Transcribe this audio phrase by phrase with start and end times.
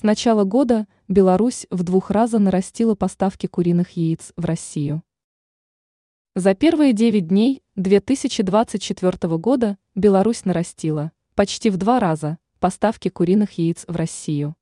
[0.00, 5.02] С начала года Беларусь в двух раза нарастила поставки куриных яиц в Россию.
[6.34, 13.84] За первые 9 дней 2024 года Беларусь нарастила почти в два раза поставки куриных яиц
[13.88, 14.56] в Россию.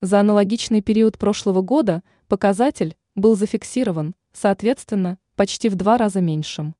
[0.00, 6.74] За аналогичный период прошлого года показатель был зафиксирован, соответственно, почти в два раза меньшим.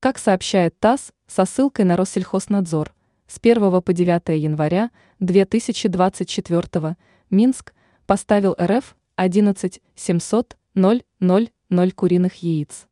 [0.00, 2.94] Как сообщает ТАСС со ссылкой на Россельхознадзор,
[3.26, 4.90] с 1 по 9 января
[5.20, 6.96] 2024
[7.30, 7.74] Минск
[8.06, 12.86] поставил РФ 11 700 000 куриных яиц.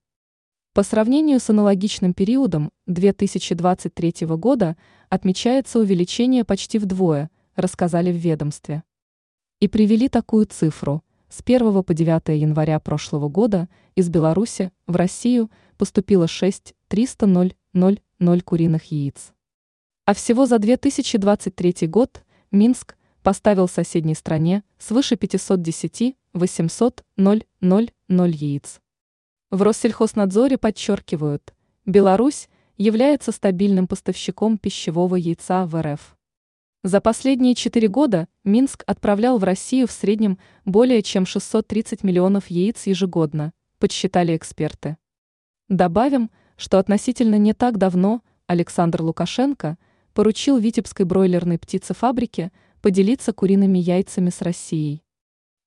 [0.72, 4.76] По сравнению с аналогичным периодом 2023 года
[5.08, 8.82] отмечается увеличение почти вдвое, рассказали в ведомстве.
[9.60, 11.04] И привели такую цифру.
[11.28, 18.40] С 1 по 9 января прошлого года из Беларуси в Россию поступило 6 300 000
[18.40, 19.33] куриных яиц.
[20.06, 27.48] А всего за 2023 год Минск поставил соседней стране свыше 510 800 000
[28.10, 28.80] яиц.
[29.50, 31.54] В Россельхознадзоре подчеркивают,
[31.86, 36.18] Беларусь является стабильным поставщиком пищевого яйца в РФ.
[36.82, 42.86] За последние четыре года Минск отправлял в Россию в среднем более чем 630 миллионов яиц
[42.86, 44.98] ежегодно, подсчитали эксперты.
[45.70, 49.78] Добавим, что относительно не так давно Александр Лукашенко
[50.14, 55.02] поручил Витебской бройлерной птицефабрике поделиться куриными яйцами с Россией.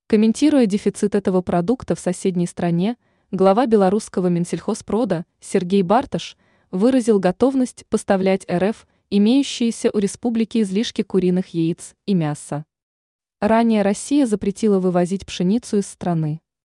[0.08, 2.96] Комментируя дефицит этого продукта в соседней стране,
[3.32, 6.38] глава белорусского Минсельхозпрода Сергей Барташ
[6.72, 12.66] выразил готовность поставлять РФ имеющиеся у республики излишки куриных яиц и мяса.
[13.40, 16.42] Ранее Россия запретила вывозить пшеницу из страны.